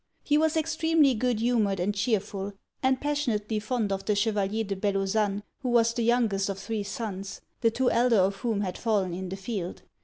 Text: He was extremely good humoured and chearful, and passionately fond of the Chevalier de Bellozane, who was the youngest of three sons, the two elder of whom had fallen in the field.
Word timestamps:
He 0.23 0.35
was 0.35 0.57
extremely 0.57 1.13
good 1.13 1.41
humoured 1.41 1.79
and 1.79 1.93
chearful, 1.93 2.53
and 2.81 2.99
passionately 2.99 3.59
fond 3.59 3.91
of 3.91 4.03
the 4.03 4.15
Chevalier 4.15 4.63
de 4.63 4.75
Bellozane, 4.75 5.43
who 5.59 5.69
was 5.69 5.93
the 5.93 6.01
youngest 6.01 6.49
of 6.49 6.57
three 6.57 6.81
sons, 6.81 7.39
the 7.59 7.69
two 7.69 7.91
elder 7.91 8.15
of 8.17 8.37
whom 8.37 8.61
had 8.61 8.79
fallen 8.79 9.13
in 9.13 9.29
the 9.29 9.37
field. 9.37 9.83